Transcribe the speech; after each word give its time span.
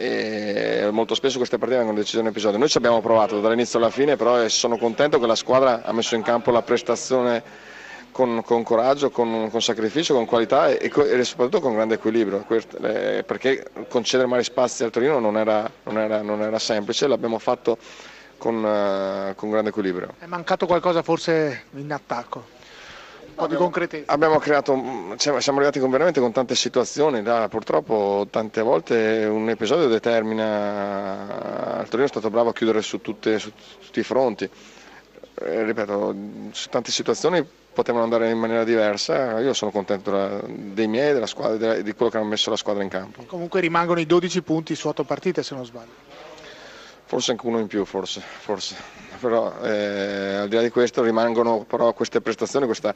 e 0.00 0.88
molto 0.90 1.14
spesso 1.14 1.36
queste 1.36 1.58
partite 1.58 1.78
vengono 1.78 1.98
decise 1.98 2.20
in 2.20 2.26
episodio. 2.26 2.56
Noi 2.56 2.70
ci 2.70 2.78
abbiamo 2.78 3.02
provato 3.02 3.38
dall'inizio 3.42 3.78
alla 3.78 3.90
fine, 3.90 4.16
però 4.16 4.48
sono 4.48 4.78
contento 4.78 5.20
che 5.20 5.26
la 5.26 5.34
squadra 5.34 5.82
ha 5.84 5.92
messo 5.92 6.14
in 6.14 6.22
campo 6.22 6.50
la 6.50 6.62
prestazione 6.62 7.42
con, 8.10 8.42
con 8.42 8.62
coraggio, 8.62 9.10
con, 9.10 9.50
con, 9.50 9.60
sacrificio, 9.60 10.14
con 10.14 10.24
qualità 10.24 10.70
e, 10.70 10.90
e, 10.90 11.24
soprattutto 11.24 11.60
con 11.60 11.74
grande 11.74 11.96
equilibrio, 11.96 12.46
eh, 12.48 13.24
perché 13.26 13.66
concedere 13.88 14.26
mari 14.26 14.42
spazi 14.42 14.84
al 14.84 14.90
Torino 14.90 15.18
non 15.18 15.36
era, 15.36 15.70
non 15.82 15.98
era, 15.98 16.22
non 16.22 16.40
era 16.40 16.58
semplice, 16.58 17.06
l'abbiamo 17.06 17.38
fatto 17.38 17.76
con, 18.38 18.54
uh, 18.56 19.34
con 19.34 19.50
grande 19.50 19.68
equilibrio. 19.68 20.14
È 20.18 20.24
mancato 20.24 20.64
qualcosa 20.64 21.02
forse 21.02 21.64
in 21.72 21.92
attacco? 21.92 22.58
Po' 23.34 23.46
di 23.46 23.54
concretezza. 23.54 24.12
Abbiamo 24.12 24.38
creato, 24.38 24.72
siamo 25.16 25.38
arrivati 25.38 25.78
con, 25.78 25.90
veramente 25.90 26.20
con 26.20 26.32
tante 26.32 26.54
situazioni, 26.54 27.22
da, 27.22 27.48
purtroppo 27.48 28.26
tante 28.30 28.62
volte 28.62 29.26
un 29.30 29.48
episodio 29.48 29.88
determina, 29.88 31.78
il 31.82 31.88
Torino 31.88 32.06
è 32.06 32.10
stato 32.10 32.30
bravo 32.30 32.50
a 32.50 32.52
chiudere 32.52 32.82
su, 32.82 33.00
tutte, 33.00 33.38
su 33.38 33.52
tutti 33.80 34.00
i 34.00 34.04
fronti, 34.04 34.48
eh, 35.42 35.64
ripeto, 35.64 36.14
su 36.52 36.68
tante 36.68 36.90
situazioni 36.90 37.46
potevano 37.72 38.04
andare 38.04 38.30
in 38.30 38.38
maniera 38.38 38.64
diversa, 38.64 39.38
io 39.40 39.54
sono 39.54 39.70
contento 39.70 40.42
dei 40.46 40.88
miei, 40.88 41.12
della 41.12 41.26
squadra, 41.26 41.74
di 41.76 41.92
quello 41.94 42.10
che 42.10 42.18
hanno 42.18 42.26
messo 42.26 42.50
la 42.50 42.56
squadra 42.56 42.82
in 42.82 42.88
campo. 42.88 43.22
Comunque 43.26 43.60
rimangono 43.60 44.00
i 44.00 44.06
12 44.06 44.42
punti 44.42 44.74
su 44.74 44.88
8 44.88 45.04
partite 45.04 45.42
se 45.42 45.54
non 45.54 45.64
sbaglio. 45.64 46.09
Forse 47.10 47.32
anche 47.32 47.44
uno 47.44 47.58
in 47.58 47.66
più, 47.66 47.84
forse, 47.84 48.20
forse. 48.20 48.76
però 49.18 49.52
eh, 49.62 50.36
al 50.36 50.48
di 50.48 50.54
là 50.54 50.62
di 50.62 50.70
questo 50.70 51.02
rimangono 51.02 51.64
però 51.64 51.92
queste 51.92 52.20
prestazioni 52.20 52.66
questa, 52.66 52.94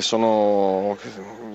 sono, 0.00 0.98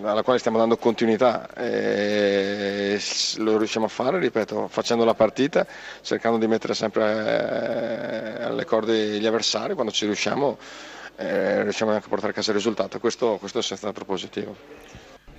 alla 0.01 0.23
quale 0.23 0.39
stiamo 0.39 0.57
dando 0.57 0.77
continuità 0.77 1.53
e 1.53 2.97
lo 3.39 3.57
riusciamo 3.57 3.87
a 3.87 3.89
fare, 3.89 4.19
ripeto, 4.19 4.69
facendo 4.69 5.03
la 5.03 5.13
partita, 5.13 5.67
cercando 5.99 6.37
di 6.37 6.47
mettere 6.47 6.73
sempre 6.73 7.03
eh, 7.03 8.43
alle 8.45 8.63
corde 8.63 9.19
gli 9.19 9.25
avversari, 9.25 9.73
quando 9.73 9.91
ci 9.91 10.05
riusciamo 10.05 10.57
eh, 11.17 11.63
riusciamo 11.63 11.91
anche 11.91 12.05
a 12.05 12.07
portare 12.07 12.31
a 12.31 12.35
casa 12.35 12.51
il 12.51 12.55
risultato, 12.55 13.01
questo, 13.01 13.35
questo 13.37 13.59
è 13.59 13.61
stato 13.61 14.05
positivo. 14.05 14.55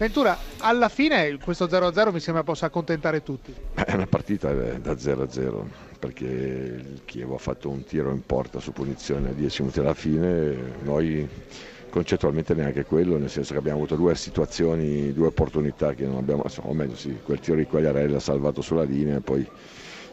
Ventura, 0.00 0.34
alla 0.60 0.88
fine 0.88 1.36
questo 1.36 1.66
0-0 1.66 2.10
mi 2.10 2.20
sembra 2.20 2.42
possa 2.42 2.64
accontentare 2.64 3.22
tutti. 3.22 3.54
È 3.74 3.92
una 3.92 4.06
partita 4.06 4.50
da 4.50 4.92
0-0 4.92 5.64
perché 5.98 6.24
il 6.24 7.02
Chievo 7.04 7.34
ha 7.34 7.38
fatto 7.38 7.68
un 7.68 7.84
tiro 7.84 8.10
in 8.10 8.24
porta 8.24 8.60
su 8.60 8.72
punizione 8.72 9.28
a 9.28 9.32
10 9.34 9.60
minuti 9.60 9.80
alla 9.80 9.92
fine, 9.92 10.56
noi 10.84 11.28
concettualmente 11.90 12.54
neanche 12.54 12.86
quello, 12.86 13.18
nel 13.18 13.28
senso 13.28 13.52
che 13.52 13.58
abbiamo 13.58 13.76
avuto 13.76 13.96
due 13.96 14.14
situazioni, 14.14 15.12
due 15.12 15.26
opportunità 15.26 15.92
che 15.92 16.06
non 16.06 16.16
abbiamo, 16.16 16.44
o 16.62 16.72
meglio 16.72 16.96
sì, 16.96 17.18
quel 17.22 17.40
tiro 17.40 17.58
di 17.58 17.66
Quagliarella 17.66 18.20
salvato 18.20 18.62
sulla 18.62 18.84
linea 18.84 19.18
e 19.18 19.20
poi 19.20 19.46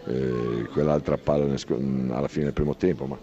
eh, 0.08 0.68
quell'altra 0.70 1.18
palla 1.18 1.46
alla 1.46 2.28
fine 2.28 2.44
del 2.44 2.54
primo 2.54 2.76
tempo, 2.76 3.06
ma 3.06 3.18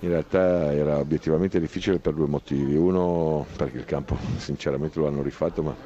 in 0.00 0.08
realtà 0.10 0.72
era 0.72 0.98
obiettivamente 0.98 1.60
difficile 1.60 2.00
per 2.00 2.14
due 2.14 2.26
motivi. 2.26 2.74
Uno 2.76 3.46
perché 3.56 3.78
il 3.78 3.84
campo 3.84 4.16
sinceramente 4.38 4.98
lo 4.98 5.06
hanno 5.08 5.22
rifatto 5.22 5.62
ma 5.62 5.76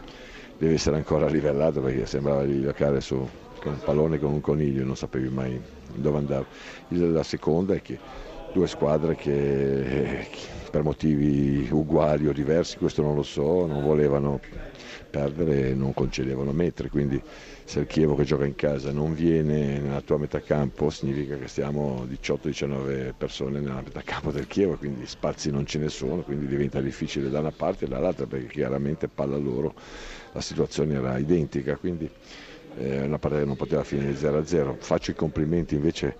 deve 0.56 0.74
essere 0.74 0.96
ancora 0.96 1.28
livellato 1.28 1.80
perché 1.80 2.06
sembrava 2.06 2.44
di 2.44 2.60
giocare 2.62 3.00
su 3.00 3.28
con 3.58 3.74
un 3.74 3.80
pallone 3.82 4.18
con 4.18 4.32
un 4.32 4.40
coniglio, 4.40 4.84
non 4.84 4.96
sapevi 4.96 5.28
mai 5.28 5.64
dove 5.86 6.18
andare. 6.18 6.48
La 6.88 7.22
seconda 7.22 7.74
è 7.74 7.80
che 7.80 8.00
due 8.50 8.66
squadre 8.66 9.14
che 9.14 10.28
per 10.72 10.82
motivi 10.82 11.68
uguali 11.70 12.26
o 12.26 12.32
diversi, 12.32 12.78
questo 12.78 13.02
non 13.02 13.14
lo 13.14 13.22
so, 13.22 13.66
non 13.66 13.82
volevano 13.82 14.40
perdere 15.10 15.68
e 15.68 15.74
non 15.74 15.92
concedevano 15.92 16.50
mettere, 16.52 16.88
quindi 16.88 17.20
se 17.64 17.80
il 17.80 17.86
Chievo 17.86 18.14
che 18.16 18.24
gioca 18.24 18.46
in 18.46 18.54
casa 18.54 18.90
non 18.90 19.12
viene 19.12 19.78
nella 19.78 20.00
tua 20.00 20.16
metà 20.16 20.40
campo 20.40 20.88
significa 20.88 21.36
che 21.36 21.46
stiamo 21.46 22.06
18-19 22.10 23.12
persone 23.14 23.60
nella 23.60 23.82
metà 23.84 24.00
campo 24.02 24.32
del 24.32 24.46
Chievo, 24.46 24.76
quindi 24.76 25.06
spazi 25.06 25.50
non 25.50 25.66
ce 25.66 25.78
ne 25.78 25.90
sono, 25.90 26.22
quindi 26.22 26.46
diventa 26.46 26.80
difficile 26.80 27.28
da 27.28 27.40
una 27.40 27.52
parte 27.52 27.84
e 27.84 27.88
dall'altra 27.88 28.24
perché 28.24 28.46
chiaramente 28.46 29.08
palla 29.08 29.36
loro 29.36 29.74
la 30.32 30.40
situazione 30.40 30.94
era 30.94 31.18
identica, 31.18 31.76
quindi 31.76 32.10
eh, 32.78 33.02
una 33.02 33.18
partita 33.18 33.44
non 33.44 33.56
poteva 33.56 33.84
finire 33.84 34.14
0-0. 34.14 34.76
Faccio 34.78 35.10
i 35.10 35.14
complimenti 35.14 35.74
invece 35.74 36.16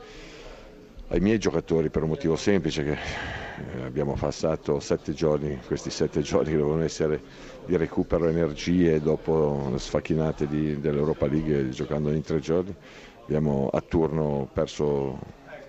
ai 1.09 1.21
miei 1.21 1.39
giocatori 1.39 1.89
per 1.89 2.03
un 2.03 2.11
motivo 2.11 2.37
semplice 2.37 2.85
che 2.85 3.42
abbiamo 3.85 4.15
passato 4.15 4.81
sette 4.81 5.13
giorni, 5.13 5.59
questi 5.67 5.91
sette 5.91 6.21
giorni 6.21 6.51
che 6.51 6.57
devono 6.57 6.83
essere 6.83 7.21
di 7.65 7.77
recupero 7.77 8.27
energie 8.29 9.01
dopo 9.01 9.69
le 9.71 9.79
sfacchinate 9.79 10.47
di, 10.47 10.81
dell'Europa 10.81 11.27
League 11.27 11.69
giocando 11.71 12.11
in 12.13 12.23
tre 12.23 12.41
giorni. 12.41 12.75
Abbiamo 13.23 13.69
a 13.73 13.81
turno 13.81 14.49
perso 14.53 15.19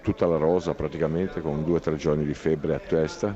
tutta 0.01 0.25
la 0.25 0.37
rosa 0.37 0.73
praticamente 0.73 1.41
con 1.41 1.63
due 1.63 1.77
o 1.77 1.79
tre 1.79 1.95
giorni 1.95 2.25
di 2.25 2.33
febbre 2.33 2.75
a 2.75 2.79
testa. 2.79 3.35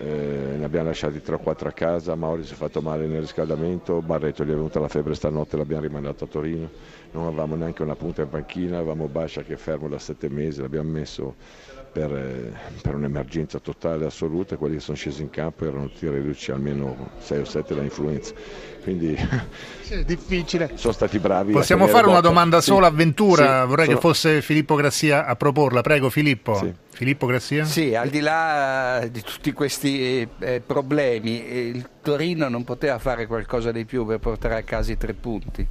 Eh, 0.00 0.56
ne 0.56 0.64
abbiamo 0.64 0.86
lasciati 0.86 1.20
3 1.20 1.34
o 1.34 1.38
4 1.38 1.68
a 1.68 1.72
casa, 1.72 2.14
Mauri 2.14 2.44
si 2.44 2.52
è 2.52 2.56
fatto 2.56 2.80
male 2.80 3.08
nel 3.08 3.20
riscaldamento, 3.20 4.00
Barreto 4.00 4.44
gli 4.44 4.50
è 4.50 4.54
venuta 4.54 4.78
la 4.78 4.86
febbre 4.86 5.14
stanotte, 5.14 5.56
l'abbiamo 5.56 5.82
rimandato 5.82 6.22
a 6.22 6.26
Torino, 6.28 6.70
non 7.10 7.26
avevamo 7.26 7.56
neanche 7.56 7.82
una 7.82 7.96
punta 7.96 8.22
in 8.22 8.28
panchina, 8.28 8.76
avevamo 8.76 9.08
Bascia 9.08 9.42
che 9.42 9.54
è 9.54 9.56
fermo 9.56 9.88
da 9.88 9.98
7 9.98 10.28
mesi, 10.28 10.60
l'abbiamo 10.60 10.90
messo 10.90 11.34
per, 11.90 12.14
eh, 12.14 12.52
per, 12.80 12.94
un'emergenza 12.94 13.58
totale 13.58 14.06
assoluta, 14.06 14.56
quelli 14.56 14.76
che 14.76 14.80
sono 14.80 14.96
scesi 14.96 15.22
in 15.22 15.30
campo 15.30 15.66
erano 15.66 15.88
tutti 15.88 16.08
reduci 16.08 16.52
almeno 16.52 17.10
6 17.18 17.40
o 17.40 17.44
7 17.44 17.74
da 17.74 17.82
influenza. 17.82 18.32
Quindi 18.82 19.16
sì, 19.82 20.04
difficile. 20.04 20.70
sono 20.74 20.92
stati 20.92 21.18
bravi. 21.18 21.52
Possiamo 21.52 21.86
fare 21.86 22.04
botta. 22.04 22.10
una 22.10 22.20
domanda 22.20 22.60
sola 22.60 22.86
a 22.86 22.90
Ventura? 22.90 23.62
Sì, 23.62 23.68
Vorrei 23.68 23.86
sono... 23.86 23.96
che 23.96 24.02
fosse 24.02 24.42
Filippo 24.42 24.76
Grassia 24.76 25.26
a 25.26 25.34
proporla. 25.34 25.80
Prego 25.80 26.08
Filippo. 26.08 26.54
Sì. 26.54 26.72
Filippo 26.90 27.26
Grassia? 27.26 27.64
Sì, 27.64 27.94
al 27.94 28.08
di 28.08 28.20
là 28.20 29.06
di 29.10 29.22
tutti 29.22 29.52
questi 29.52 29.87
eh, 29.90 30.62
problemi, 30.64 31.44
il 31.52 31.88
Torino 32.02 32.48
non 32.48 32.64
poteva 32.64 32.98
fare 32.98 33.26
qualcosa 33.26 33.72
di 33.72 33.84
più 33.84 34.04
per 34.06 34.18
portare 34.18 34.56
a 34.56 34.62
casa 34.62 34.92
i 34.92 34.96
tre 34.96 35.14
punti. 35.14 35.66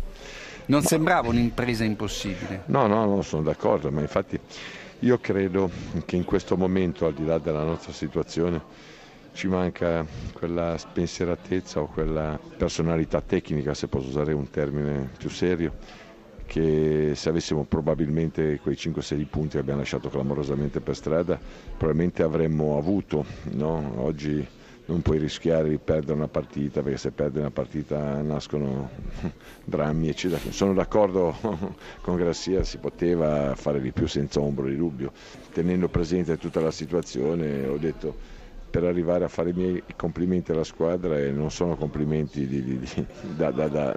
Non 0.65 0.81
ma... 0.81 0.87
sembrava 0.87 1.29
un'impresa 1.29 1.83
impossibile. 1.83 2.63
No, 2.65 2.87
no, 2.87 3.05
no, 3.05 3.21
sono 3.21 3.43
d'accordo, 3.43 3.91
ma 3.91 4.01
infatti 4.01 4.39
io 4.99 5.19
credo 5.19 5.69
che 6.05 6.15
in 6.15 6.25
questo 6.25 6.57
momento, 6.57 7.05
al 7.05 7.13
di 7.13 7.25
là 7.25 7.37
della 7.37 7.63
nostra 7.63 7.93
situazione, 7.93 8.61
ci 9.33 9.47
manca 9.47 10.03
quella 10.33 10.77
spensieratezza 10.77 11.79
o 11.79 11.85
quella 11.85 12.39
personalità 12.57 13.21
tecnica, 13.21 13.75
se 13.75 13.87
posso 13.87 14.07
usare 14.07 14.33
un 14.33 14.49
termine 14.49 15.09
più 15.15 15.29
serio, 15.29 15.73
che 16.47 17.11
se 17.13 17.29
avessimo 17.29 17.63
probabilmente 17.65 18.59
quei 18.61 18.73
5-6 18.75 19.25
punti 19.29 19.49
che 19.49 19.59
abbiamo 19.59 19.79
lasciato 19.81 20.09
clamorosamente 20.09 20.79
per 20.79 20.95
strada, 20.95 21.37
probabilmente 21.77 22.23
avremmo 22.23 22.77
avuto. 22.77 23.25
No? 23.51 23.93
Oggi 23.97 24.43
non 24.85 25.01
puoi 25.01 25.17
rischiare 25.19 25.69
di 25.69 25.77
perdere 25.77 26.13
una 26.13 26.29
partita 26.29 26.81
perché 26.81 26.97
se 26.97 27.11
perdi 27.11 27.39
una 27.39 27.51
partita 27.51 28.21
nascono 28.21 28.89
drammi 29.63 30.07
eccetera. 30.07 30.41
Sono 30.51 30.73
d'accordo 30.73 31.35
con 32.01 32.15
Grassia, 32.15 32.63
si 32.63 32.77
poteva 32.77 33.53
fare 33.55 33.81
di 33.81 33.91
più 33.91 34.07
senza 34.07 34.39
ombro 34.39 34.67
di 34.67 34.77
dubbio. 34.77 35.11
Tenendo 35.51 35.89
presente 35.89 36.37
tutta 36.37 36.61
la 36.61 36.71
situazione 36.71 37.67
ho 37.67 37.77
detto 37.77 38.35
per 38.69 38.83
arrivare 38.83 39.23
a 39.23 39.27
fare 39.27 39.51
i 39.51 39.53
miei 39.53 39.83
complimenti 39.95 40.51
alla 40.51 40.63
squadra 40.63 41.17
e 41.17 41.31
non 41.31 41.51
sono 41.51 41.75
complimenti 41.75 42.47
di, 42.47 42.63
di, 42.63 42.79
di, 42.79 43.05
da, 43.35 43.51
da, 43.51 43.67
da, 43.67 43.95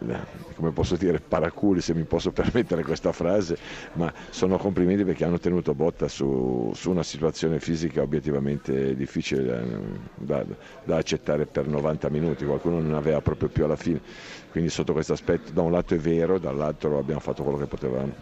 come 0.55 0.71
posso 0.71 0.97
dire, 0.97 1.21
paraculi 1.21 1.81
se 1.81 1.95
mi 1.95 2.05
posso 2.05 2.31
permettere 2.33 2.83
questa 2.83 3.13
frase, 3.13 3.57
ma 3.95 4.13
sono 4.31 4.57
complimenti 4.59 5.05
perché 5.05 5.25
hanno 5.25 5.39
tenuto 5.39 5.75
botta 5.75 6.09
su, 6.09 6.71
su 6.75 6.91
una 6.91 7.03
situazione 7.03 7.61
fisica 7.61 8.03
obiettivamente 8.03 8.95
difficile 8.95 9.65
da, 10.15 10.45
da, 10.85 10.97
accettare 10.97 11.47
per 11.47 11.67
90 11.67 12.09
minuti, 12.11 12.45
qualcuno 12.45 12.81
non 12.81 12.95
aveva 12.95 13.21
proprio 13.21 13.49
più 13.49 13.65
alla 13.65 13.77
fine, 13.77 14.01
quindi 14.51 14.71
sotto 14.71 14.93
questo 14.93 15.13
aspetto 15.13 15.53
da 15.53 15.63
un 15.63 15.73
lato 15.73 15.95
è 15.95 15.99
vero, 15.99 16.39
dall'altro 16.39 16.99
abbiamo 16.99 17.21
fatto 17.21 17.43
quello 17.43 17.59
che 17.59 17.67
potevamo. 17.67 18.13